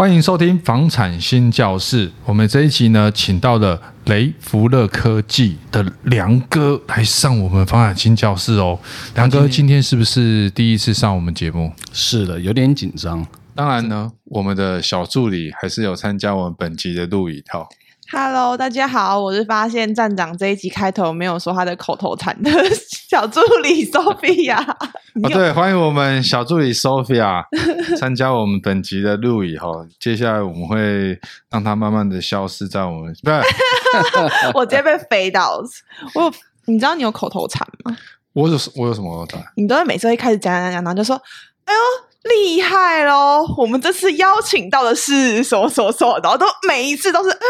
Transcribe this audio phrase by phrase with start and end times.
[0.00, 2.10] 欢迎收听房产新教室。
[2.24, 8.78] 我们这一集呢，请到了雷福乐科技的梁哥来上我们房产新教室哦。
[9.14, 11.70] 梁哥今天是不是第一次上我们节目？
[11.92, 13.26] 是的，有点紧张。
[13.54, 17.68] 当然呢，我们的小助理还是有参加我们本集的录影哈。
[18.12, 22.50] Hello，大家好，我是发现站长这一集开头没有说他的口头禅的
[23.08, 24.58] 小助理 Sophia。
[25.22, 27.44] 哦，对，欢迎我们小助理 Sophia
[27.96, 29.68] 参加我们本集的录影哈。
[30.00, 33.40] 接下来我们会让他慢慢的消失在我们，不是，
[34.54, 35.62] 我直接被飞到。
[36.14, 36.32] 我有，
[36.64, 37.96] 你知道你有口头禅吗？
[38.32, 39.46] 我有，我有什么口头禅？
[39.54, 41.14] 你都会每次会开始讲讲讲，然后就说
[41.64, 41.80] ：“哎呦。”
[42.24, 43.46] 厉害喽！
[43.56, 47.40] 我们这次邀请到的是什么什么什么，然后都每一次都是，嗯，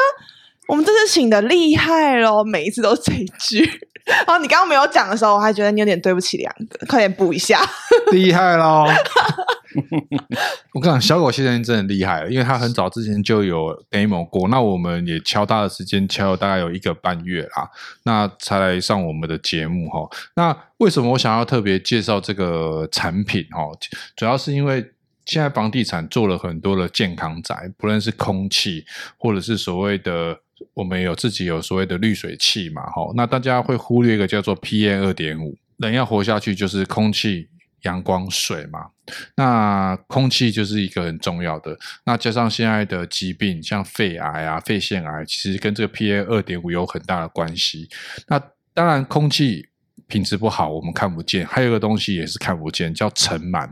[0.70, 3.68] 我们这次请的厉害喽，每一次都是这一句。
[4.06, 7.60] 然 后你刚刚没有讲的时候，我还觉得你有点对不起梁哥，快点补一下。
[8.12, 8.86] 厉害喽！
[10.72, 17.68] 我跟你讲，小狗先生真的厉害了，因为他很早之前就有 demo 过，那我们也敲他的时间敲了大概有一个半月啦，
[18.04, 20.08] 那才来上我们的节目哈。
[20.36, 23.62] 那为什么我想要特别介绍这个产品哈？
[24.14, 24.92] 主要是因为
[25.26, 28.84] 现在房地产做了很多的健康宅，不论是空气
[29.18, 30.38] 或者是所谓的。
[30.74, 37.48] 我们有自己有所谓的滤水器嘛，哈，那大家会忽略一个叫做 PM 二点五，人要活下去就是空气、
[37.82, 38.86] 阳光、水嘛，
[39.36, 47.88] 那空气就是一个很重要的，那加上现在的疾病，像肺癌啊、肺腺癌，其实跟这个 PM 二点五有很大的关系。
[48.28, 48.40] 那
[48.72, 49.68] 当然，空气
[50.06, 53.68] 品质不好，我们看不见，还有一个东西也是看不见，叫尘螨。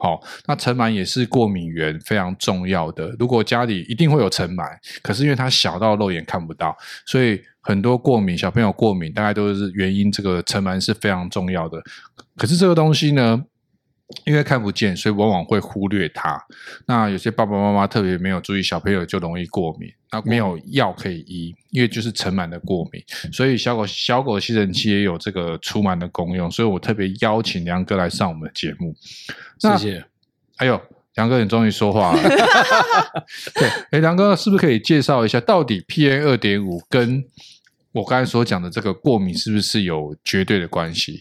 [0.00, 3.08] 好、哦，那尘螨也是过敏源非常重要的。
[3.18, 4.64] 如果家里一定会有尘螨，
[5.02, 10.10] 可是因为它小到肉眼看不到，所以很多过敏小朋友过敏，大概都是原因。
[10.12, 11.82] 这个尘螨是非常重要的。
[12.36, 13.44] 可是这个东西呢，
[14.24, 16.40] 因为看不见，所以往往会忽略它。
[16.86, 19.90] 那有些爸爸妈妈特别没有注意，小朋友就容易过敏。
[20.10, 23.02] 那没有药可以医，因为就是尘螨的过敏。
[23.32, 26.50] 所以小狗小狗吸尘器也有这个除螨的功用。
[26.50, 28.94] 所以我特别邀请梁哥来上我们的节目。
[29.58, 30.04] 谢谢。
[30.56, 30.80] 哎呦，
[31.14, 32.22] 梁哥，你终于说话了。
[33.54, 37.24] 对，哎，梁哥，是不是可以介绍一下，到底 PM 二点五跟
[37.92, 41.20] 我刚才所讲的这个过敏是不是有绝对的关系？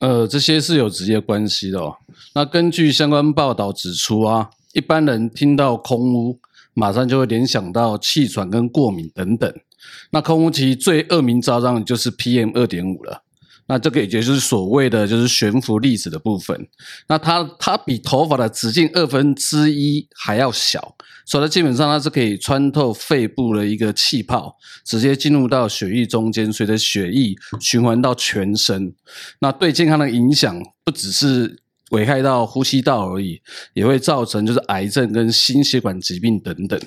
[0.00, 1.96] 呃，这些是有直接关系的哦。
[2.34, 6.38] 那根据相关报道指出啊，一般人听到空污，
[6.74, 9.52] 马上就会联想到气喘跟过敏等等。
[10.10, 13.22] 那空污其实最恶名昭彰的就是 PM 二点五了。
[13.66, 16.68] 那这个也就是所谓的就是悬浮粒子的部分，
[17.08, 28.94] 那它它比头发的直径二分之一还要小，所以它基本上它是可以穿透肺部的一个气泡，直接进入到血液中间，随着血液循环到全身。
[29.40, 33.40] 那对健康的影响不只是危害到呼吸道而已，
[33.74, 36.80] 也会造成就是癌症跟心血管疾病等等。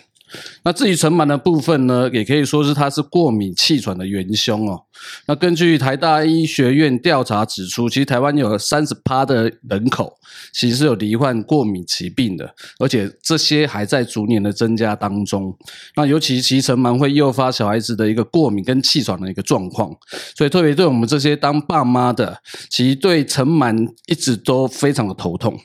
[0.64, 4.84] 那至于尘螨的部分呢，也可以说是它是过敏气喘的元凶哦。
[5.28, 10.18] 那根据台大医学院调查指出，其实台湾有三十趴的人口
[10.52, 15.56] 其实是有罹患过敏疾病的，而且这些还在逐年的增加当中。
[15.96, 19.96] 那尤其其尘螨会诱发小孩子的一个过敏跟气喘的一个状况，
[20.36, 25.58] 所以特别对我们这些当爸妈的，其实对尘螨一直都非常的头痛。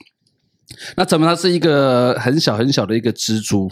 [0.96, 3.70] 那尘螨它是一个很小很小的一个蜘蛛。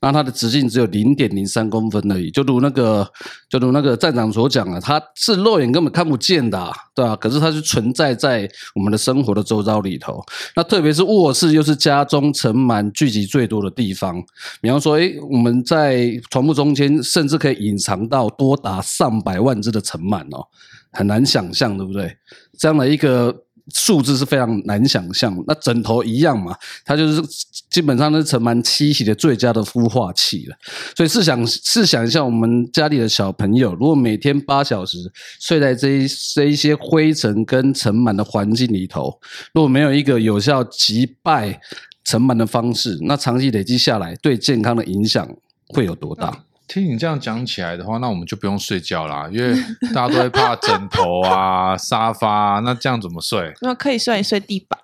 [0.00, 3.08] 那它的直径只有零点零三公分而已，就如那个，
[3.48, 10.24] 就如那个站长所讲的，它是肉眼根本看不见的啊，对啊，可是它是存在在我们的生活的周遭里头。
[10.54, 14.22] 那特别是卧室，又是家中尘螨聚集最多的地方。
[14.60, 20.46] 比方说，诶，我们在床铺中间，甚至可以隐藏到多达上百万只的尘螨哦，
[20.92, 22.16] 很难想象，对不对？
[22.56, 23.34] 这样的一个。
[23.74, 27.22] 数字是非常难想象，那枕头一样嘛，它就是
[27.70, 30.56] 基本上是尘螨栖息的最佳的孵化器了。
[30.96, 34.98] 所以试想试想一下，我们家里的小朋友，如果每天八小时
[35.40, 39.18] 睡在这一这一些灰尘跟尘螨的环境里头，
[39.52, 41.60] 如果没有一个有效击败
[42.04, 45.28] 尘螨的方式，那长期累积下来，对健康的影响
[45.68, 46.44] 会有多大？
[46.68, 49.58] 听你这样讲起来的话，那我们就不用睡觉啦，因为
[49.94, 53.50] 大家都会怕枕头啊、 沙发啊，那这样怎么睡？
[53.62, 54.78] 那可以睡睡地板，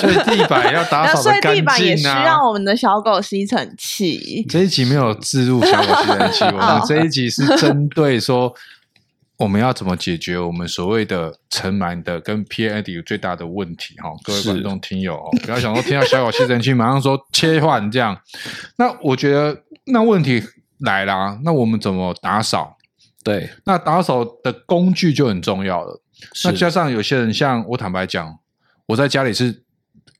[0.00, 1.42] 睡地板要打扫干净啊。
[1.42, 4.44] 睡地板也 需要我们的小狗吸尘器。
[4.48, 8.54] 这一集没有置入小狗吸尘器，我们这一集是针对说
[9.36, 14.08] 我们要怎么解决我们所谓的尘螨的跟 P A D 最大的问题哈。
[14.24, 18.18] 各位观众听友哦，不要想说听到小狗吸尘器马上说切换这样。
[18.78, 20.42] 那我觉得那问题。
[20.80, 22.76] 来啦，那我们怎么打扫？
[23.24, 26.00] 对，那打扫的工具就很重要了。
[26.44, 28.38] 那加上有些人，像我坦白讲，
[28.86, 29.62] 我在家里是，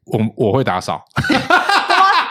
[0.04, 1.04] 我我会打扫。
[1.28, 1.40] 怎么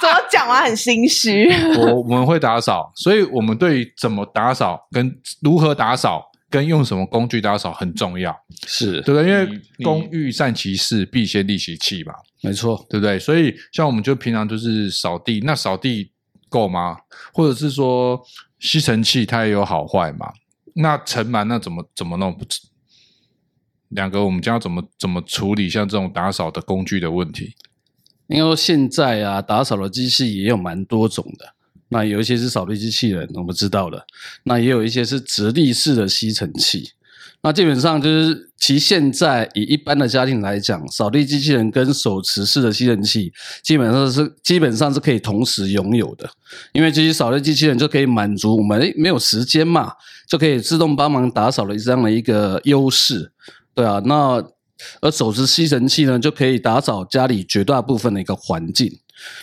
[0.01, 1.49] 怎么讲讲完很心虚。
[1.79, 6.31] 我我们会打扫，所以我们对于怎么打扫跟如何打扫。
[6.47, 8.33] 跟用什么工具打扫很重要，
[8.65, 9.29] 是对不对？
[9.29, 13.19] 因为工欲善其事，必先利其器嘛，没错，对不对？
[13.19, 16.11] 所以像我们就平常就是扫地，那扫地
[16.55, 16.97] 够吗？
[17.33, 18.21] 或者是说
[18.59, 20.31] 吸尘器它也有好坏嘛？
[20.75, 22.37] 那尘螨那怎么怎么弄？
[23.89, 27.55] 两个我们将要怎么怎么处理像这种打扫的工具的问题？
[28.27, 31.53] 因为现在啊，打扫的机器也有蛮多种的。
[31.89, 34.05] 那有一些是扫地机器人，我们知道的。
[34.43, 36.91] 那也有一些是直立式的吸尘器。
[37.45, 43.31] 那基本上就是，其现在以一般的家庭来讲，扫地机器人跟手持式的吸尘器
[43.63, 46.27] 基本上是基本上是可以同时拥有的。
[46.73, 49.91] 因为这些扫地机器人就可以满足我们没有时间嘛，
[50.27, 53.31] 就可以自动帮忙打扫的这样的一个优势，
[53.75, 54.01] 对啊。
[54.05, 54.43] 那
[55.01, 58.91] 而手持吸尘器呢，就可以打扫家里绝大部分的一个环境。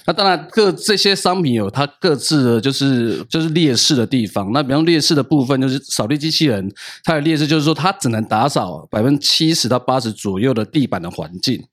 [0.05, 4.53] 那当然，各这些商品有它各自的就是就是劣势的地方。
[4.53, 6.73] 那比方劣势的部分，就是扫地机器人，
[7.05, 11.65] 它的劣势就是说，它只能打扫百分之七十到八十左右的地板的环境，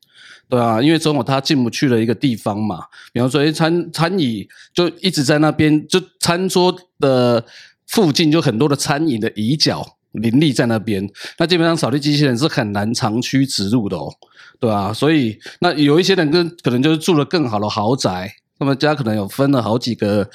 [0.47, 2.85] 对啊，因为总有它进不去的一个地方嘛。
[3.11, 7.43] 比方说，餐餐椅就一直在那边，就餐桌的
[7.87, 11.07] 附近就很多的餐饮的椅角林立在那边，
[11.37, 14.11] 那基本上扫地机器人是很难长驱直入的哦。
[14.59, 20.29] 对啊，所以那有一些人跟可能就是住了更好的豪宅，他们家可能有分了好几个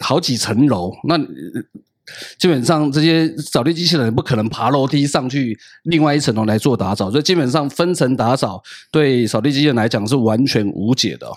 [0.00, 1.18] 好几层楼，那
[2.38, 11.32] 基本上这些扫地机器人不可能爬楼梯上去另外一层楼来做打扫，所以基本上分层打扫对扫地机器人来讲是完全无解的哦。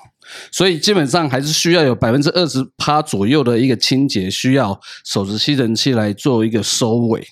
[0.52, 7.26] 所以基本上还是需要有百分之二十趴左右的一个清洁，需要手持吸尘器来做一个收尾。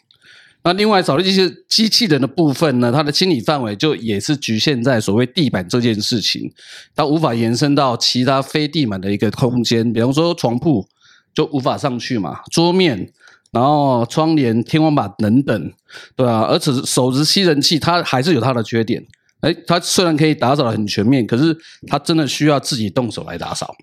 [0.66, 6.52] 那另外扫地机器机器人的部分呢，它的清理范围就也是局限在所谓地板这件事情，
[6.96, 10.88] 它无法延伸到其他非地板的一个空间，比方说床铺
[11.36, 13.12] 就无法上去嘛，桌面，
[13.52, 15.74] 然后窗帘、天花板等等，
[16.16, 19.06] 对啊，而且手持吸尘器它还是有它的缺点，
[19.42, 21.56] 诶，它虽然可以打扫得很全面，可是
[21.88, 23.76] 它真的需要自己动手来打扫。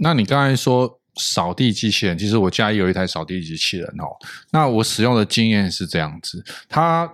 [0.00, 0.98] 那你刚才说。
[1.16, 4.06] 扫地机器人，其实我家也有一台扫地机器人哦。
[4.50, 7.08] 那我使用的经验是这样子，它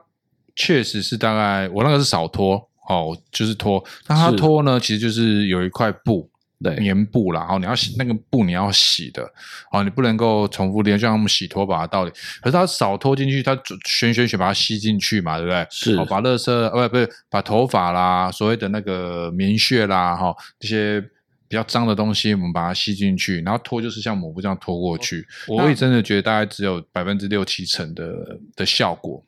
[0.56, 2.56] 确实是大概我那个是扫拖
[2.88, 3.82] 哦，就是拖。
[4.08, 6.30] 那它拖呢，其实就是有一块布，
[6.62, 7.40] 对，棉布啦。
[7.40, 9.22] 然后你要洗那个布，你要洗的
[9.70, 12.10] 哦，你不能够重复连，就像我们洗拖把的道理。
[12.40, 13.54] 可是它扫拖进去，它
[13.84, 15.66] 旋旋旋把它吸进去嘛，对不对？
[15.70, 21.04] 是，哦、把垃圾呃不是把头发啦，所谓的那个棉屑啦，哈、哦、这些。
[21.50, 25.26] 比较脏的东西，我们把它吸进去，然后拖就是像抹布这样拖过去。
[25.48, 29.20] 我也真的觉得大概只有百分之六七成的的效果。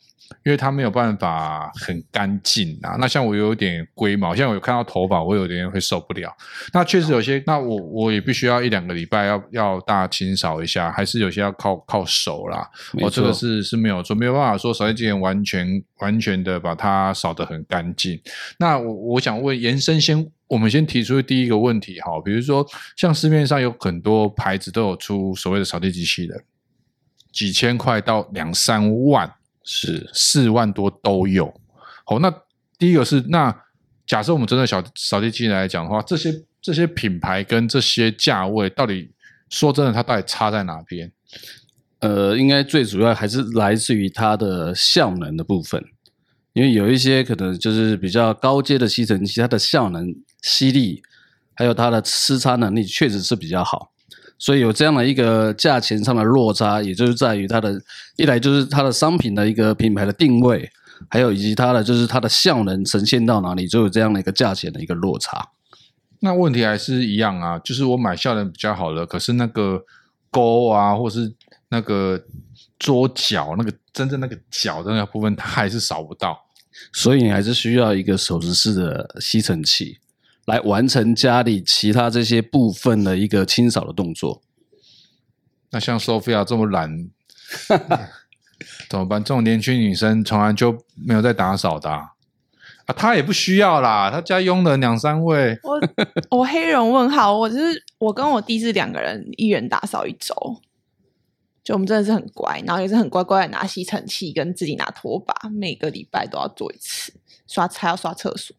[0.44, 6.34] 因为它没有办法很干净啊，那像我有点龟毛，像我有看到头发，我有点会受不了。
[6.72, 12.68] 那确实有些，那我我也必须要一两个礼拜要要大清扫一下，还是有些要靠靠手啦。
[12.94, 18.20] 我、哦、这个是是没有说没有办法说扫地机器人完全完全的把它扫得很干净。
[18.58, 26.44] 那我我想问延伸先，我们先提出第一个问题哈，比如说像市面上有很多牌子都有出所谓的扫地机器人，
[27.32, 29.32] 几千块到两三万。
[29.64, 31.52] 是四万多都有，
[32.04, 32.32] 好，那
[32.78, 33.54] 第一个是那
[34.06, 39.10] 假设我们真的小扫地机器人来讲的话，这些这些品牌跟这些价位到底
[39.48, 41.10] 说真的，它到底差在哪边？
[42.00, 45.84] 呃，应该最主要还是来自于它的效能的部分，
[46.52, 51.00] 因为有一些可能就是比较高阶的吸尘器，它的效能、吸力
[51.54, 53.91] 还有它的吸差能力确实是比较好。
[54.42, 57.80] 所以有这样的一个价钱上的落差，也就是在于它的
[58.16, 60.68] 一来就是它的商品的一个品牌的定位，
[61.08, 65.50] 还有以及它的就是它的效能呈现到哪里，就有这样的一个价钱的一个落差。
[66.18, 69.80] 那问题还是一样啊，就是我买效能比较好的，可是那个
[70.28, 71.32] 钩啊，或是
[71.68, 72.20] 那个
[72.80, 76.36] 桌角，那个真正那个角的那个部分，它还是扫不到。
[76.92, 79.98] 所以你还是需要一个手持式的吸尘器。
[80.46, 84.42] 来完成家里其他这些部分的一个清扫的动作。
[85.70, 87.08] 那像 Sophia 这么懒，
[88.90, 89.22] 怎么办？
[89.22, 92.12] 这种年轻女生从来就没有在打扫的啊，
[92.86, 95.58] 啊她也不需要啦，她家佣人两三位。
[95.62, 95.80] 我
[96.38, 100.34] 我黑人问号，我就是我跟我弟是两个人，一人打扫一周，
[101.64, 107.14] 就我们真的是很乖，然后也是很乖乖的拿吸尘器跟自己拿拖把，每个礼拜都要做一次，
[107.46, 108.54] 刷还要刷厕所。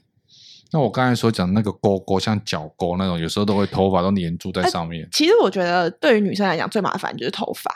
[0.74, 5.08] 那我刚才所讲那个钩钩，像脚钩那种，有时候都会头发都粘住在上面。
[5.12, 7.72] 其实我觉得，对于女生来讲，最麻烦就是头发。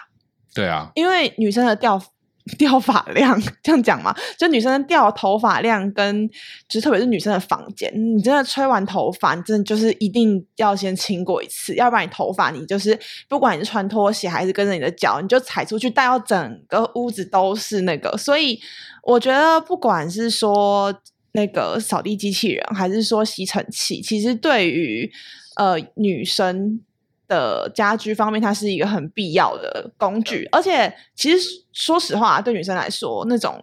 [0.53, 2.01] 对啊，因为女生的掉
[2.57, 4.15] 掉发量，这样讲嘛？
[4.39, 6.27] 就女生掉头发量跟，
[6.67, 12.97] 就是特别是女生的房间，你真的吹完头发，你真的就是一定要先清过一次，要不然你头发你就是
[13.29, 18.17] 不管你是穿拖鞋还是跟着你的脚，你就踩出去带到整个屋子都是那个。
[18.17, 18.57] 所以
[19.03, 20.91] 我觉得不管是说
[21.37, 25.09] 那个扫地机器人，还是说吸尘器，其实对于
[25.55, 26.81] 呃女生。
[27.29, 31.37] 的家居方面，它是一个很必要的工具，而且其实
[31.73, 33.61] 说实话，对女生来说，那种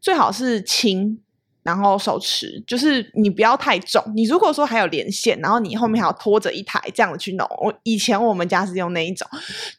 [0.00, 1.18] 最好是轻，
[1.64, 4.00] 然后手持，就是你不要太重。
[4.14, 9.26] 你如果说还有连线，然后你后面还要拖着一台这样子去弄，我以前我们家是用那一种，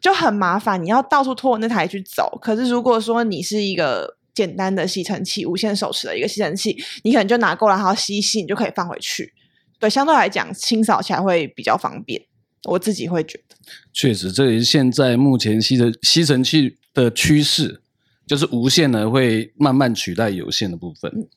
[0.02, 2.38] 就很麻烦，你要到处拖那台去走。
[2.42, 9.34] 可是如果说你是一个简单的吸尘器，无线手持的一个吸尘器，你可能就拿过来，然后吸一吸，你就可以放回去。
[9.80, 12.22] 对，相对来讲，清扫起来会比较方便。
[12.66, 13.56] 我自己会觉得，
[13.92, 17.82] 确实，这也是现在目前吸尘吸尘器的趋势，
[18.28, 21.12] 就是无线呢会慢慢取代有线的部分。
[21.16, 21.28] 嗯、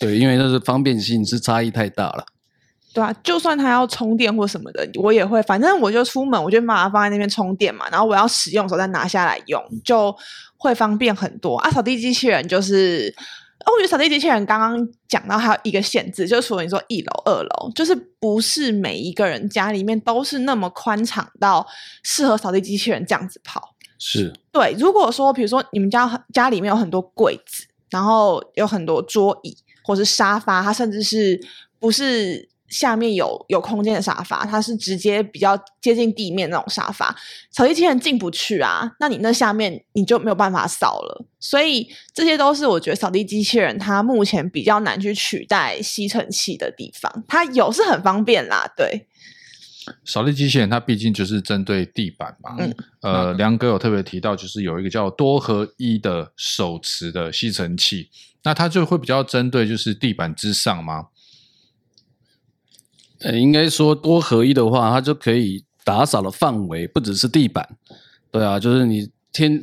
[0.00, 2.26] 对，因为这是方便性是差异太大了。
[2.92, 7.88] 对啊，就算它要充电或什么的，我也会，反正我就出门，我就把它放在那边充电嘛。
[7.88, 10.12] 然后我要使用的时候再拿下来用，就
[10.62, 11.56] 会方便很多。
[11.56, 13.14] 啊，扫地机器人就是。
[13.64, 21.64] 哦，我觉得扫地机器人刚刚讲到还有一个限制，就是除了你说一楼、二楼，就是不是每一个人家里面都是那么宽敞到
[22.02, 23.76] 适合扫地机器人这样子跑。
[24.00, 24.74] 是，对。
[24.76, 31.40] 如果说，比如说你们家家里面有很多柜子，然后有很多桌椅或是沙发，它甚至是
[31.78, 32.48] 不是？
[32.72, 37.14] 下面有有空间的沙发，它是直接比较接近地面那种沙发，
[37.50, 38.90] 扫地机器人进不去啊。
[38.98, 41.24] 那你那下面你就没有办法扫了。
[41.38, 47.24] 所以这些都是我觉得扫地机器人它目前比较难去取代吸尘器的地方。
[47.28, 49.06] 它有是很方便啦，对。
[50.04, 52.56] 扫地机器人它毕竟就是针对地板嘛。
[52.58, 52.74] 嗯。
[53.00, 58.08] 呃，梁哥有特别提到，就是有一个叫多合一的手持的吸尘器，
[58.44, 61.08] 那它就会比较针对就是地板之上吗？
[63.22, 67.76] 呃，应该说多合一的话，它就可以打扫的范围不只是地板，
[68.30, 69.60] 对啊，就是你天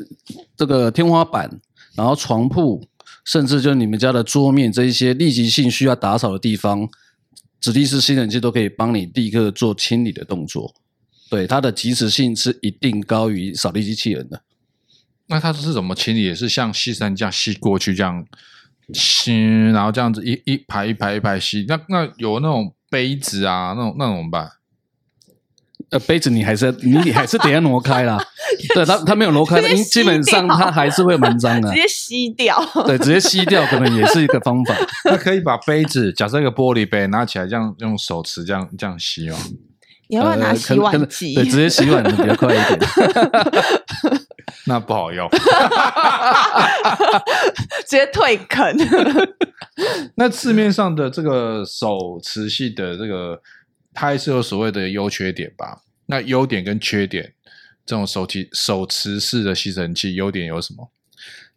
[0.56, 1.60] 这个天花板，
[1.96, 2.88] 然后床铺，
[3.26, 6.88] 甚至就你们家的桌面这一些立即性需要打扫的地方，
[7.60, 10.74] 直立式吸尘器都可以帮你立刻做清理的动作。
[11.30, 14.42] 对，它的及时性是一定高于扫地机器人的。
[15.28, 16.24] 那它是怎么清理？
[16.24, 18.26] 也是像吸尘这样吸过去这样
[18.94, 19.34] 吸，
[19.72, 21.66] 然后这样子一一排一排一排吸。
[21.68, 22.74] 那那有那种。
[22.90, 24.52] 杯子啊，那种那种怎么办？
[25.92, 28.24] 呃，杯子你还是你还是得要挪开啦。
[28.76, 31.70] 对，它它没有挪开，基本上它还是会蛮脏的。
[31.74, 32.56] 直接吸掉。
[32.86, 34.76] 对，直接吸掉可能也是一个方法。
[35.06, 39.36] 那可以把杯子，假设一个玻璃杯，拿起来这样用手持这样这样吸哦。
[40.10, 41.34] 你要不要拿洗碗机？
[41.34, 42.80] 对，直接洗碗比较快一点。
[44.66, 45.28] 那不好用。
[47.88, 48.78] 直接退坑。
[50.16, 53.42] 那市面上的这个手持系的这个，
[53.94, 55.82] 它还是有所谓的优缺点吧？
[56.08, 57.34] 那优点跟缺点，
[57.86, 60.90] 这种手提手持式的吸尘器，优点有什么？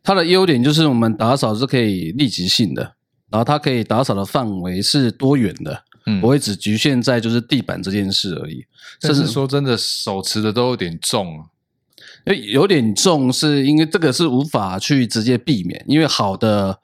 [0.03, 2.83] 它的优点就是我们打扫是可以立即性的，
[3.31, 8.65] 然后它可以打扫的范围是多远的，嗯，不会只局限在就是地板这件事而已。
[9.01, 11.47] 甚至说真的，手持的都有点重啊。
[12.25, 16.79] 有点重，是因为这个是无法去直接避免，因为好的。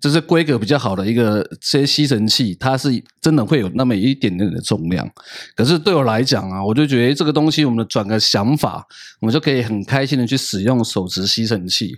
[0.00, 5.08] 就是规格比较好的一个这些吸尘器，它是真的会有那么一点点的重量。
[5.54, 8.86] 可是对我来讲啊，我就觉得这个东西，我们转个想法，
[9.20, 11.94] 我们就可以很开心的去使用手持吸尘器。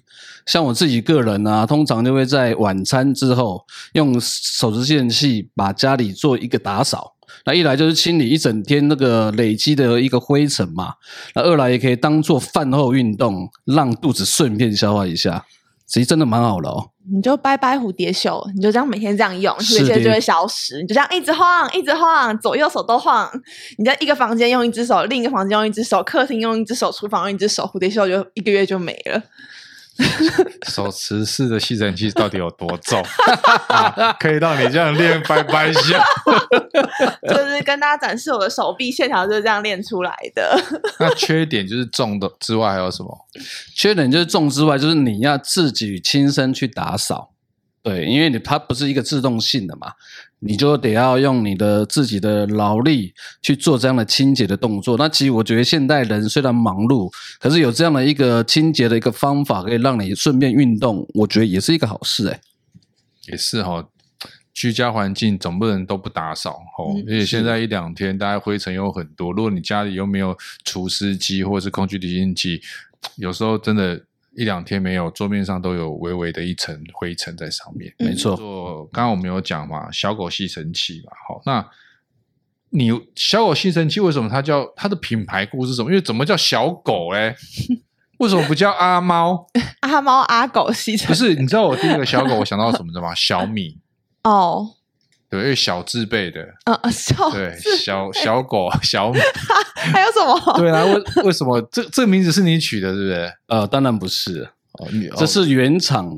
[0.46, 7.12] 像我自己个人啊，通常就会在晚餐之后用手持吸尘器把家里做一个打扫。
[7.46, 10.94] 那一来就是清理一整天那个累积的一个灰尘嘛，
[11.34, 15.44] 那二来也可以当做饭后运动，让肚子顺便消化一下。
[15.86, 16.90] 其实真的蛮好的哦。
[17.12, 20.80] 你就拜拜蝴蝶袖，你就这样每天这样用，蝴蝶袖就会消失。
[20.80, 23.30] 你就这样一直晃，一直晃，左右手都晃。
[23.76, 29.23] 你在一个房间用一只手，另一个房间用一只手，客厅用一只手，厨房用一只手，蝴蝶袖就一个月就没了。
[30.68, 33.00] 手持式的吸尘器到底有多重？
[33.68, 35.80] 啊、可以让你这样练拜拜袖？
[37.28, 40.60] 就是跟大家展示我的手臂线条就是这样练出来的。
[40.98, 43.26] 那缺点就是重的之外还有什么？
[43.74, 47.30] 缺点就是重之外，就是你要自己亲身去打扫。
[47.82, 49.92] 对，因为你它不是一个自动性的嘛，
[50.46, 54.96] 你就得要用你的自己的劳力去做这样的清洁的动作。
[54.96, 57.10] 那其实我觉得现代人虽然忙碌，
[57.40, 62.40] 可是有这样的一个清洁的一个方法，可以让你顺便运动，我觉得也是一个好事哎。
[63.28, 63.88] 也是哈、哦，
[64.52, 72.60] 居家环境总不能都不打扫哦，而且、嗯、现在一两天大家灰尘又很多，如果你家里又没有除湿机或者是空气清新机，
[73.16, 73.98] 有时候真的
[74.36, 77.94] 一两天没有，桌面上都有微微的一层灰尘在上面。
[77.98, 81.66] 没错，做刚刚我们有讲嘛，小狗吸尘器嘛，好，那
[82.70, 85.90] 你小狗吸尘器为什么它叫它的品牌故事是什么？
[85.90, 87.34] 因为怎么叫小狗嘞？
[88.18, 89.46] 为什么不叫阿猫？
[89.80, 91.06] 阿猫阿狗吸尘器？
[91.08, 93.14] 不是，你知道我第一个小狗 我想到什么的吗？
[93.14, 93.78] 小米
[94.22, 94.74] 哦。
[95.34, 99.18] 对，因为小字辈的，啊、呃，小对小小狗小 米，
[99.74, 100.38] 还有什么？
[100.58, 103.32] 对啊，为 为什么这这个名字是你取的，对不对？
[103.48, 106.14] 呃，当然不是，哦，你这是原厂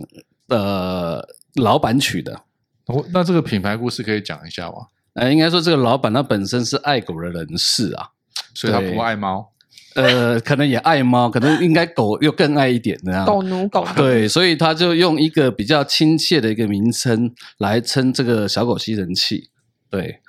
[0.48, 2.42] 的老板取的。
[2.86, 4.88] 哦，那这个品牌故事可以讲一下吗？
[5.14, 8.10] 呃，应该说这个老板他本身是爱狗的人士啊，
[8.54, 9.50] 所以他不爱猫。
[9.96, 13.24] 呃，可能也爱猫，可能应该狗又更爱一点这样。
[13.24, 13.94] 狗奴狗奴。
[13.94, 19.48] 对，所以他就用一个比较亲切的一个名称来称这个小狗吸尘器。
[19.88, 20.20] 对，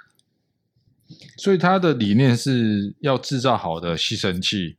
[1.36, 4.78] 所以他的理念是要制造好的吸尘器，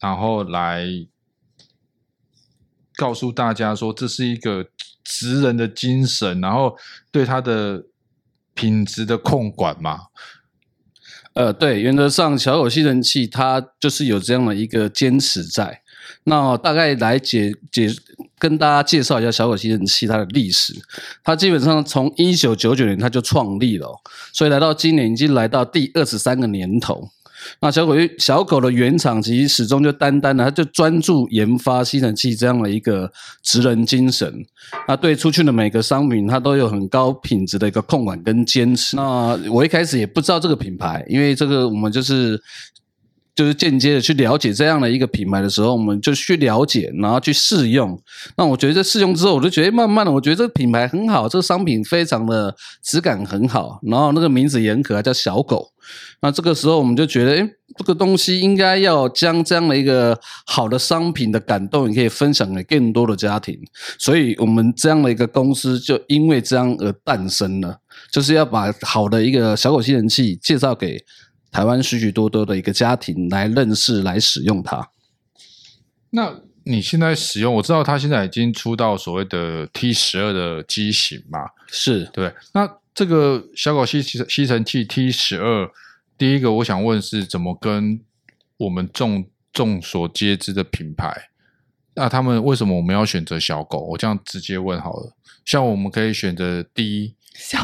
[0.00, 0.86] 然后来
[2.96, 4.66] 告诉大家说这是一个
[5.04, 6.74] 职人的精神，然后
[7.12, 7.84] 对它的
[8.54, 10.06] 品质的控管嘛。
[11.34, 15.80] 呃，对，原则上小狗吸尘器它就是有这样的一个坚持在。
[16.24, 17.88] 那大概来解解
[18.38, 20.74] 跟大家介绍一下小狗吸尘器它的历史。
[21.22, 23.88] 它基本上从一九九九年它就创立了，
[24.32, 27.10] 所以来到今年已经来到第二十三个年头。
[27.60, 33.10] 那小狗小狗的原厂其实始终就单单的，它就专注研发吸尘器这样的一个
[33.42, 34.44] 职人精神。
[34.86, 38.96] 那对出去的每个商品，它都有很高品质的一个控管跟坚持。
[38.96, 42.40] 那我一开始也不知道这个品牌，因为这个我们就是。
[43.34, 47.98] 就是间接的去了解这样的一个品牌的时候，我们就去了解，然后去试用。
[48.36, 55.68] 那我觉得这试用之后，我就觉得慢慢的，我觉得这个品牌很好，这个商品非常的质感很好，然后那个名字也很可爱，叫小狗。
[56.22, 63.58] 那这个时候我们就觉得，诶，这个东西应该要将这样的一个好的商品的感动，也可以分享给更多的家庭。
[63.98, 67.78] 所以我们这样的一个公司就因为这样而诞生了，
[68.12, 71.02] 就是要把好的一个小狗吸尘器介绍给。
[71.50, 74.90] 台湾许许多多的一个家庭来认识、来使用它。
[76.10, 81.40] 那你现在使用，我知道它现在已经出到所谓的 T 十二的机型嘛？
[81.68, 82.32] 是对。
[82.52, 85.70] 那这个小狗吸吸吸尘器 T 十二，
[86.18, 88.00] 第一个我想问是怎么跟
[88.58, 91.30] 我们众众所皆知的品牌？
[91.94, 93.78] 那他们为什么我们要选择小狗？
[93.78, 95.16] 我这样直接问好了。
[95.44, 97.14] 像我们可以选择 D、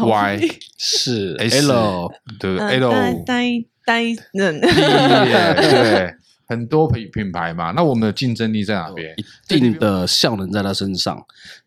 [0.01, 0.40] Y
[0.79, 2.90] 是 S, L 对 L。
[3.25, 3.64] 单
[4.01, 6.14] 一人，对，
[6.48, 9.14] 很多品品牌嘛，那我们的竞争力在哪边？
[9.48, 11.20] 一定的效能在它身上，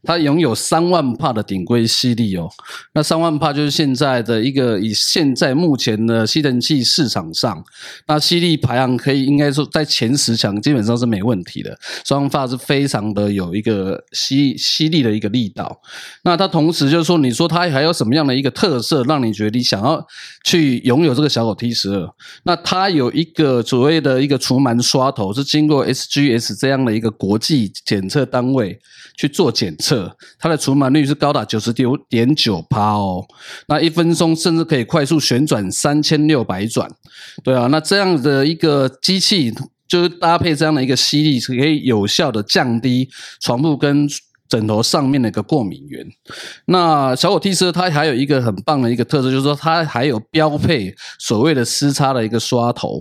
[0.03, 2.49] 它拥有三万帕的顶规吸力哦。
[2.93, 7.63] 那三万帕就是现在的一个以现在目前的吸尘器市场上，
[8.07, 11.77] 那吸力排行可以应该说在前十强，基本上是没问题的。
[12.05, 15.81] 三万帕是非常的有一个吸吸力的一个力道。
[16.23, 20.05] 那它同时就是说，你说它还有什么样的一个特色，让你觉得你想要
[20.43, 22.09] 去拥有这个小狗 T 十二？
[22.43, 28.77] 那它有一个所谓的一个除螨刷头，是经过 SGS 这样的一个国际检测单位
[29.15, 33.25] 去做检测，它的除螨率是高达九十九点九趴哦。
[33.67, 36.91] 那一分钟甚至可以快速旋转三千六百转，
[37.43, 39.53] 对啊，那这样的一个机器，
[39.87, 44.07] 就是搭配这样的一个吸力，是可以有效的降低床铺跟。
[44.49, 46.03] 枕头上面的一个过敏源。
[46.65, 52.99] 那小狗 T 车它还有一个很棒的一个特色，就是说它还有标配所谓的湿擦的一个刷头。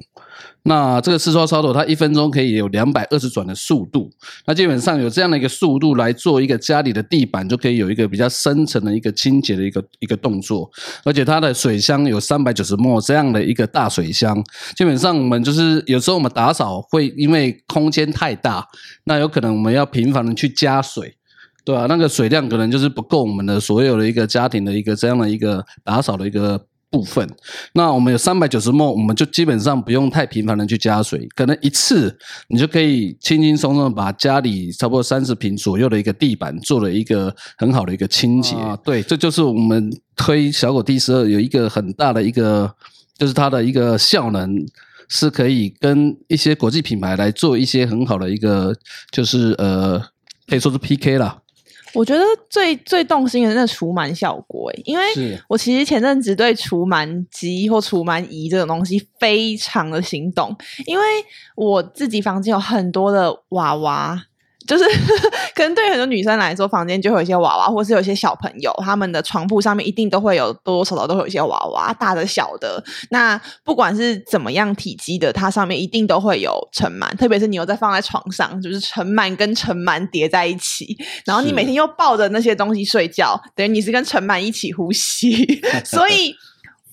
[0.68, 4.11] 那这个湿刷刷头，它一分钟可以有两百二十转的速度。
[4.46, 10.70] 那基本上有这样的一个速度来做一个家里的地板，就可以有一个比较深层的一个清洁的一个一个动作。
[11.04, 14.44] 而且它的水箱有三百九十 ml 这样的一个大水箱。
[14.76, 18.62] 基本上我们就是有时候我们打扫会因为空间太大，
[19.04, 21.14] 那有可能我们要频繁的去加水。
[21.64, 26.59] 对啊，那个水量可能就是不够我们的所有的一个家庭的一个这样的一个打扫的一个
[26.90, 27.29] 部分。
[27.72, 32.16] 那我们有三百九十 ml，我们就基本上不用太频繁的去加水，可能一次
[32.48, 38.55] 你就可以轻轻松松的把家里差不多三十平左右的一个地板做了一个很好的一个清洁。
[38.57, 42.74] 啊，对，这就是我们推小狗 T 十二有一个很大的一个，
[43.16, 44.57] 就是它的一个效能
[45.09, 48.74] 是可以跟一些国际品牌来做一些很好的一个，
[49.11, 50.03] 就是呃，
[50.46, 51.38] 可以说是 PK 啦。
[51.98, 55.04] 我觉得最最动心的是那除螨效果，诶，因为
[55.48, 60.56] 我其实前阵子对除螨机或除螨仪这种东西非常的心动，
[60.87, 61.04] 因为
[61.56, 64.22] 我自己房间有很多的娃娃。
[64.68, 64.85] 就是
[65.57, 72.85] 可能对于很多女生来说，房间就会有一些娃娃，或是有一些小朋友，他们的床铺上面一定都会有多多少少都会有一些娃娃，大的小的。
[73.11, 86.35] 那不管是怎么样体积的，它上面一定都会有尘螨，特别是你又在放在床上，就是尘螨跟尘螨叠在一起，然后你每天又抱着那些东西睡觉，等于你是跟尘螨一起呼吸， 所以。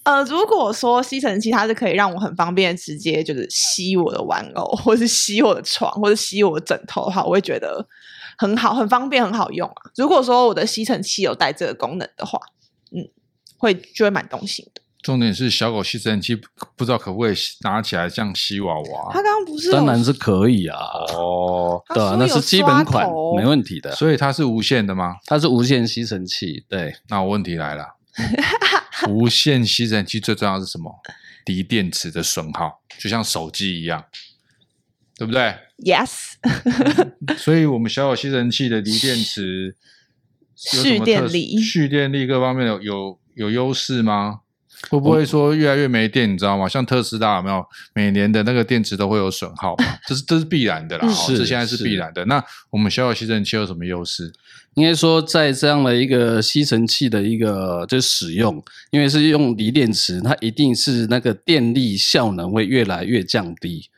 [0.06, 7.86] 呃，如果说吸尘器它是可以让我很方便直接就是吸我的玩偶，或是吸我的床，或是吸我的枕头的话，我会觉得
[8.38, 9.92] 很好，很方便，很好用啊。
[9.98, 12.40] 如果说我的吸尘器有带这个功能的话，
[12.92, 13.02] 嗯，
[13.58, 14.82] 会就会蛮动心的。
[15.02, 16.36] 重点是小狗吸尘器
[16.76, 19.12] 不知道可不可以拿起来像吸娃娃？
[19.12, 19.72] 它刚刚不是？
[19.72, 20.78] 当然是可以啊。
[21.14, 23.92] 哦，对啊，那是基本款，没问题的。
[23.96, 25.16] 所以它是无线的吗？
[25.26, 26.64] 它是无线吸尘器。
[26.70, 27.96] 对，那我问题来了。
[29.10, 30.92] 无线吸尘器最重要是什么？
[31.46, 34.04] 锂电池的损耗，就像手机一样，
[35.16, 36.34] 对不对？Yes。
[37.38, 39.76] 所以，我们小小吸尘器的锂电池
[40.56, 44.42] 蓄电力、蓄电力各方面有有有优势吗？
[44.90, 46.32] 会不会说越来越没电？
[46.32, 46.68] 你知道吗？
[46.68, 49.76] 像特斯拉有没有每年的那个电池都会有损耗？
[50.08, 52.24] 这是这是必然的啦，是这现在是必然的。
[52.26, 54.32] 那我们小小吸尘器有什么优势？
[54.76, 58.62] 应该说，在这样的一个吸尘器的一个就使用，
[58.92, 63.90] 因为是用锂电池，它一定是那个电力效能会越来越降低。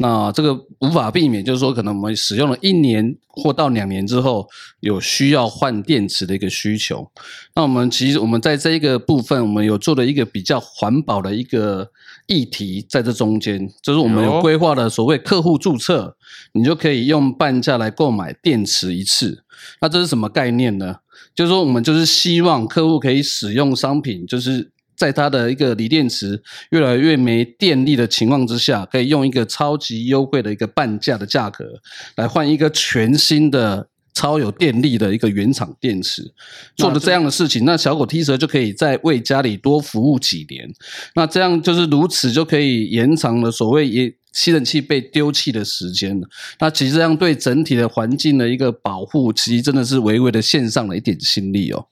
[0.00, 4.46] 那这个无法避免，就是说，可能我们使用了一年或到两年之后，
[4.78, 7.10] 有需要换电池的一个需求。
[7.56, 11.90] 那我们其实我们在这一个部分，我们有做了一个比较环保的一个
[12.28, 16.16] 议题，在这中间，就是我们有规划的所谓客户注册，
[16.52, 19.42] 你就可以用半价来购买电池一次。
[19.80, 20.98] 那这是什么概念呢？
[21.34, 24.70] 就是说，我们就是希望客户可以使用商品，就是。
[24.98, 31.64] 在它的一个锂电池越来越没电力的情况之下，可以用一个超级优惠的一个半价的价格
[32.16, 36.34] 来换一个全新的超有电力的一个原厂电池。
[36.74, 40.68] 做了这样的事情，那小狗 T 蛇就可以再为家里多服务几年。
[41.14, 46.20] 那这样就是如此，就可以延长了所谓也吸尘器被丢弃的时间。
[46.58, 51.86] 那其实这样对整体的环境的一个保护，其实真的是微微的献上了一点心力哦。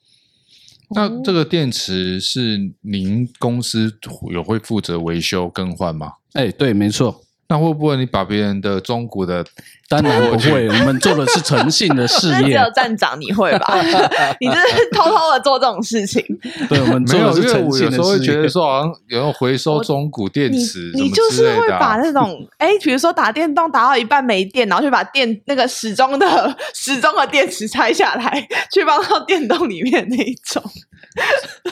[0.89, 3.97] 那这个电池是您公司
[4.31, 6.13] 有会负责维修更换吗？
[6.33, 7.21] 哎，对，没错。
[7.49, 9.45] 那会不会你把别人的中古的？
[9.89, 12.43] 当然不会，我们做的是诚信的事业。
[12.43, 13.73] 只有站长你会吧？
[14.41, 16.21] 你这是偷偷的做这种事情。
[16.67, 17.91] 对，我们做的是诚信的事业。
[17.91, 30.61] 有时候会觉得说，好像有人回收中古电池，你就是会把那种 哎，比如说打电动打到一半没电，然后就把电那个时钟的时钟的电池拆下来，去放到电动里面那一种。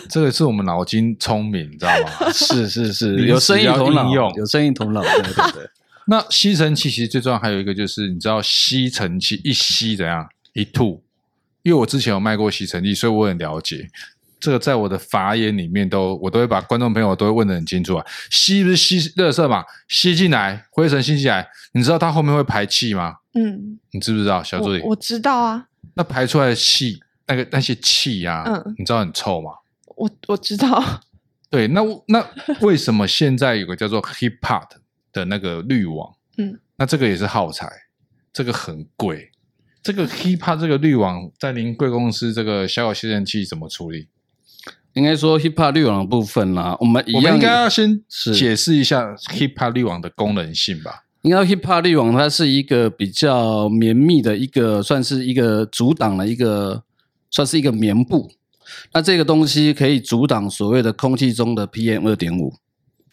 [0.09, 2.31] 这个是我们脑筋聪明，你知道吗？
[2.31, 5.64] 是是是，有生意头脑，有生意头脑，对对对。
[6.07, 11.03] 那吸尘器其实最重要还有一个就是，你知道吸尘器一吸怎样一吐？
[11.63, 13.87] 因为我之前有卖过吸尘器，所以我很了解。
[14.39, 18.05] 这个在我的法眼里面都，我都会把观众朋友都会问得很清楚啊。
[18.29, 19.63] 吸不是吸热色嘛？
[19.87, 23.15] 吸进来灰尘吸进来，你知道它后面会排气吗？
[23.33, 24.81] 嗯，你知不知道，小助理？
[24.81, 25.65] 我知道啊。
[25.95, 29.51] 那排出来的气，那个那些气呀、啊，嗯，你知道很臭吗？
[29.95, 31.01] 我我知道。
[31.49, 32.23] 对，那那
[32.59, 34.61] 为什么现在有个叫做 HEPA
[35.15, 37.71] 的那个滤网，嗯，那这个也是耗材，
[38.33, 39.31] 这个很贵。
[39.81, 44.07] 这个 HIPA 这个滤网在您贵公司这个小小吸尘器怎么处理？
[44.93, 48.03] 应该说 HIPA 滤网的部分啦，我们一样，我们应该要先
[48.37, 51.05] 解释一下 HIPA 滤网的功能性吧。
[51.21, 56.83] 应该 HIPA 滤网它是一个比较绵密的一个，算是一个阻挡的一个，
[57.31, 58.31] 算是一个棉布。
[58.93, 62.53] 那这个东西可以阻挡所谓的空气中的 PM 二点五。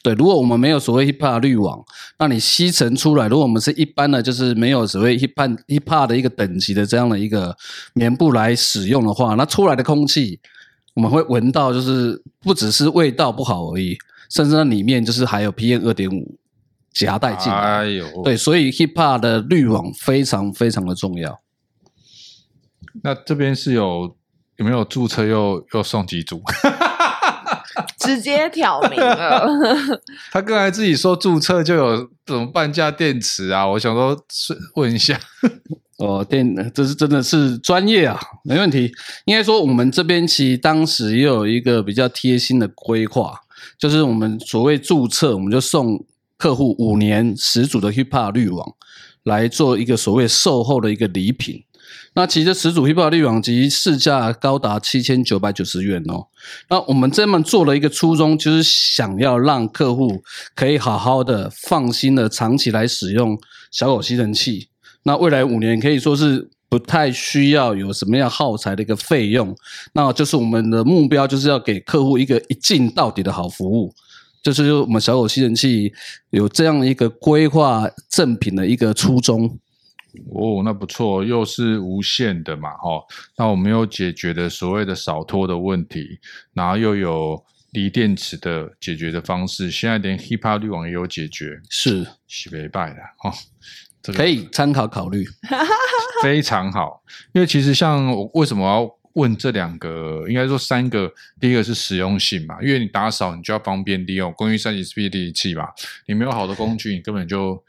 [0.03, 1.81] 对，如果我们没有所谓 hiphop 滤网，
[2.19, 7.57] 那你吸尘出来，如果我们是一般的，就是没有所谓 HEPA HEPA 的一个等级的这样的一个
[7.95, 10.41] 棉布来使用的话，那出来的空气
[10.95, 13.97] 我们会闻到，就是不只是味道不好而已，
[14.29, 16.37] 甚至那里面就是还有 PM 二点五
[16.93, 17.59] 夹带进来。
[17.59, 21.41] 哎呦，对，所以 hiphop 的滤网非常非常的重要。
[23.05, 24.17] 那这边是有
[24.57, 26.43] 有没有注册又又送几组？
[27.99, 29.49] 直接挑明了，
[30.33, 34.17] 他刚才自己说注册就有怎么半价电池啊，我想说
[34.75, 35.19] 问一下，
[35.99, 38.93] 哦，电这是真的是专业啊，没问题。
[39.25, 43.41] 应该说我们这边其实当时也有一个比较贴心的规划，
[43.79, 46.05] 就是我们所谓注册，我们就送
[46.37, 48.75] 客户五年十组的 HIPA 滤网
[49.23, 51.63] 来做一个所谓售后的一个礼品。
[52.15, 56.27] 那其实始祖 HEPA 滤网机市价高达七千九百九十元哦。
[56.69, 60.23] 那我们这么做了一个初衷，就是想要让客户
[60.55, 63.39] 可以好好的、放心的长期来使用
[63.71, 64.69] 小狗吸尘器。
[65.05, 69.57] 那未来五年可以说是不太需要有什么样耗材的一个费用，
[69.95, 73.95] 那就是我们的目标就是要给客户一个一镜到底的好服务，
[74.43, 75.91] 就是我们小狗吸尘器
[76.29, 79.59] 有这样一个规划赠品的一个初衷。
[80.35, 83.03] 哦，那不错，又是无线的嘛，哈，
[83.37, 86.19] 那我们又解决了所谓的扫拖的问题，
[86.53, 92.07] 然后又有锂电池的解决的方式，现在连 HEPA 滤网也有解决，是。
[92.29, 93.33] 是没败的哦，
[94.03, 95.25] 这个可以参考考虑，
[96.23, 105.69] 非常好，因为其实像我为什么要问这两个，应该说三个，第一个是实用性嘛，因为你打扫你就要方便利用，公寓三级 speed 器嘛，
[106.07, 107.63] 你没有好的工具，你根本就。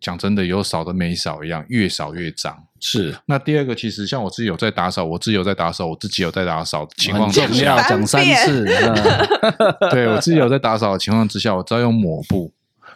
[0.00, 2.66] 讲真的，有扫的没扫一样，越扫越脏。
[2.80, 3.14] 是。
[3.26, 8.64] 那第二个，其实像我自己有在打扫，我自己有在打扫，我自己有在打扫的情况之下，讲三次。
[9.90, 12.52] 对，我自己有在打扫的情况之下，我只要用抹布，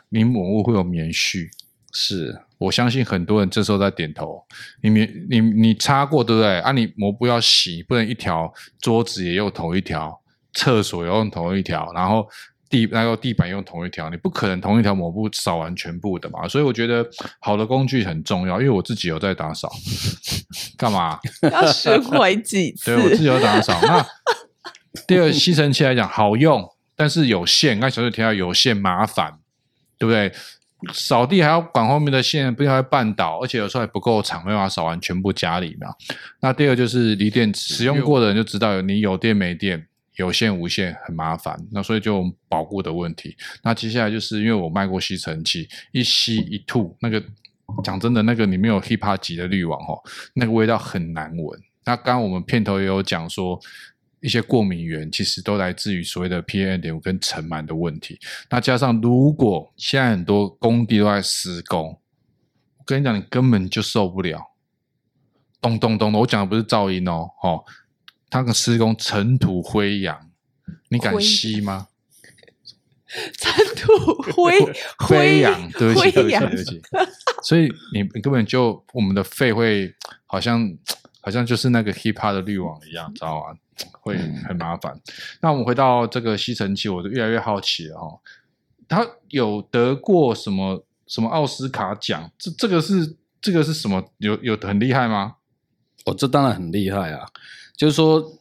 [0.09, 1.49] 你抹布会有棉絮。
[1.93, 4.43] 是，我相信很多人这时候在点头。
[4.83, 6.59] 你棉，你你擦过对不对？
[6.61, 10.21] 啊，你抹布要洗，不能一条桌子也用同一条，
[10.55, 12.27] 厕所也用同一条，然后。
[12.75, 17.07] 地那个地板用同一条，你不可能同一条抹布扫完全部的嘛，所以我觉得
[17.41, 19.71] 好的工具很重要，因为我自己有在打扫，
[20.77, 21.19] 干嘛？
[21.53, 22.97] 要学会几次？
[22.97, 23.79] 对，我自己有打扫。
[23.83, 24.05] 那
[25.07, 29.35] 第二吸尘器来讲好用，但是有线，刚小水提到有线麻烦，
[29.97, 30.33] 对不对？
[30.93, 35.89] 扫地还要管后面的线，不要绊倒，而且有时候还不够长，没办法扫完全部家里嘛。
[36.41, 39.87] 那第二就是锂电池，使用过的人就知道，你有电没电。
[40.17, 43.37] 有线无线很麻烦，那所以就保护的问题。
[43.63, 47.23] 那接下来就是因为我卖过吸尘器，一吸一吐，那个
[47.83, 50.01] 讲真的，那个里面有 HEPA 级的滤网哦，
[50.35, 51.61] 那个味道很难闻。
[51.85, 53.59] 那刚刚我们片头也有讲说，
[54.21, 58.19] 一些过敏源其实都来自于所谓的 PM 点五跟尘螨的问题。
[58.49, 61.89] 那加上如果现在很多工地都在施工，
[62.79, 64.41] 我跟你讲，你根本就受不了，
[65.61, 66.19] 咚咚咚的。
[66.21, 67.65] 我讲的不是噪音哦，哦。
[68.41, 70.31] 那个施工尘土灰扬，
[70.89, 71.89] 你敢吸吗？
[73.39, 74.53] 尘土灰
[74.99, 76.83] 灰扬，对不起，对不起，对不起。
[77.43, 79.95] 所以你根本就我们的肺会
[80.27, 80.69] 好像
[81.21, 83.57] 好像就是那个 hip hop 的滤网一样，知道吗？
[84.01, 84.17] 会
[84.49, 85.01] 很麻烦。
[85.41, 88.19] 那我们回到这个吸尘器，我就越来越好奇了哈。
[88.89, 92.31] 他有得过什么什么奥斯卡奖？
[92.39, 94.05] 这这个是这个是什么？
[94.19, 95.37] 有有很厉害吗？
[96.05, 97.29] 哦，这当然很厉害啊。
[97.77, 98.33] 就是说，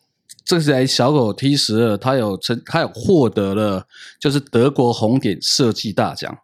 [0.46, 3.86] 这台小狗 T 十二，它有成，它有获得了，
[4.20, 6.38] 就是德国红点设计大奖。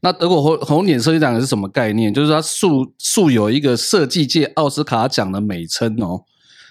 [0.00, 2.12] 那德国红红点设计大奖是什么概念？
[2.12, 6.24] 就是它素素有一个设计界奥斯卡奖的美称哦。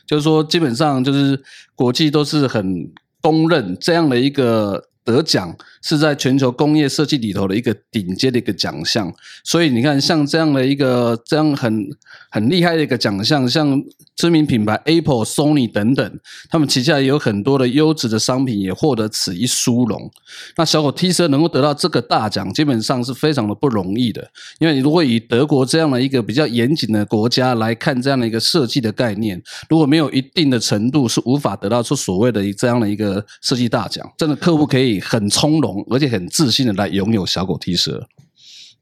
[0.05, 1.43] 就是说，基本上就是
[1.75, 4.85] 国际都是很公认这样的一个。
[5.05, 9.11] 得奖是在全球工业设计里头的一个顶尖的一个奖项，
[9.43, 11.87] 所以你看，像这样的一个这样很
[12.29, 13.81] 很厉害的一个奖项，像
[14.15, 20.11] 知名品牌 Apple、Sony 等等，他们旗下也有很多的优质的商品也获得此一殊荣。
[20.57, 34.05] 那小狗 T 十二能够得到这个大奖，基本上是非常的不容易的，因为你如果以德国这样的一个比较严谨的国家来看这样的一个设计的概念，如果没有一定的程度，是无法得到出所谓的这样的一个设计大奖。
[34.17, 34.99] 真的，客户可以。
[34.99, 38.07] 很从容，而且很自信的来拥有小狗 T 十二。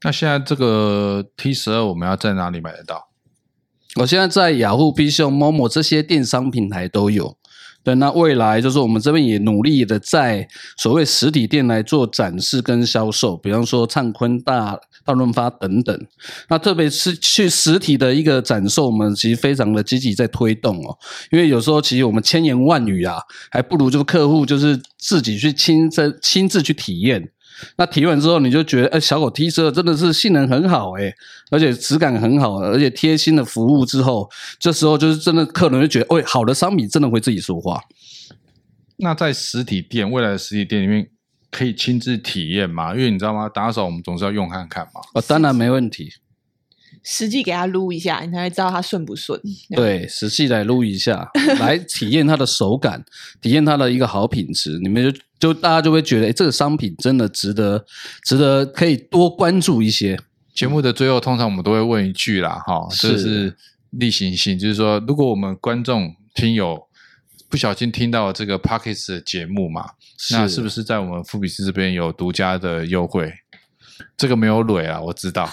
[0.02, 3.08] 那现在这个 T 十二我们要在哪里买得到？
[3.96, 7.36] 我现在在雅虎、PChome、Momo 这些电商平台都有。
[7.96, 10.46] 那未来就是我们这边也努力的在
[10.76, 14.78] 所谓实体店来做展示跟销售，比方说畅坤大。
[15.04, 16.06] 大润发等等，
[16.50, 20.94] 那特别是去实体的一个展售，我们其实非常的积极在推动哦。
[21.30, 23.16] 因为有时候其实我们千言万语啊，
[23.50, 27.30] 还不如就客户就是自己去亲身亲自去体验。
[27.76, 31.14] 那体验完之后，你就觉得，哎，小狗 T 十二真的是性能很好哎，
[31.50, 37.80] 而且质感很好，而且贴心的服务之后，这时候就是真的客人就觉得，喂，好的商品真的会自己说话。
[38.96, 41.08] 那在实体店，未来的实体店里面。
[41.50, 42.94] 可以亲自体验吗？
[42.94, 43.48] 因为你知道吗？
[43.48, 45.00] 打扫我们总是要用看看嘛。
[45.14, 46.12] 哦，当然没问题。
[47.02, 49.40] 实际给他撸一下，你才会知道它顺不顺。
[49.74, 51.28] 对，实际来撸一下，
[51.60, 53.04] 来体验它的手感，
[53.40, 54.78] 体验它的一个好品质。
[54.80, 57.84] 你们就就大家就会觉得，哎，这个商品真的值得，
[58.24, 60.18] 值得可以多关注一些。
[60.54, 63.56] 节目的最后，通常我们都会问一句啦，哈，这是
[63.90, 66.86] 例行性，就是说，如果我们观众听友。
[67.50, 69.92] 不小心听到这个 Podcast 的节目嘛？
[70.32, 73.32] 那是不是在我们富比斯这边有独家的优惠？
[74.16, 75.48] 这个没有蕊啊，我知道。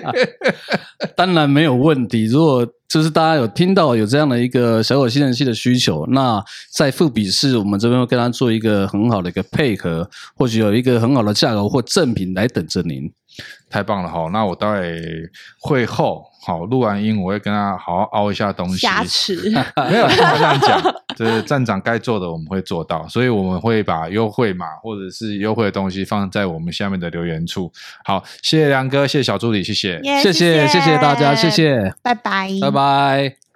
[1.16, 2.26] 当然没有问题。
[2.26, 13.12] 如果就是大家有听到有这样的一个小狗吸尘器的需求，那在富比士我们这边会跟他做一个很好的一个配合，或许有一个很好的价格或赠品来等着您。
[13.70, 14.28] 太棒了哈！
[14.32, 15.00] 那我待会
[15.60, 18.78] 会后好录完音，我会跟他好好凹一下东西。
[18.78, 19.34] 瑕疵
[19.90, 20.82] 没有这样讲，
[21.16, 27.70] 就是站长该做的我们会做到，所以我们会把优惠码或者是优惠的东西放在我们下面的留言处。
[28.04, 33.49] 好，谢谢梁哥，谢谢小助理，谢谢，谢谢谢谢大家，谢谢，拜拜，拜拜。